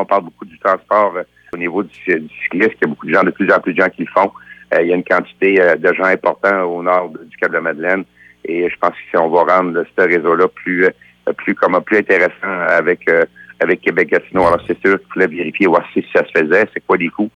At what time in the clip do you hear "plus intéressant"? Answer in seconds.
11.82-12.32